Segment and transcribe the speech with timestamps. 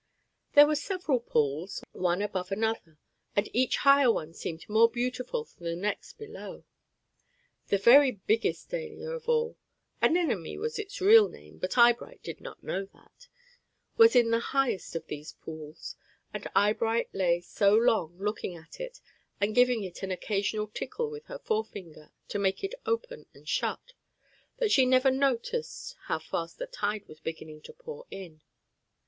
[0.53, 2.97] There were several pools, one above another,
[3.35, 6.63] and each higher one seemed more beautiful than the next below.
[7.67, 9.57] The very biggest "dahlia" of all
[10.01, 13.27] Anemone was its real name, but Eyebright did not know that
[13.95, 15.95] was in the highest of these pools,
[16.33, 18.99] and Eyebright lay so long looking at it
[19.39, 23.93] and giving it an occasional tickle with her forefinger to make it open and shut,
[24.57, 28.41] that she never noticed how fast the tide was beginning to pour in.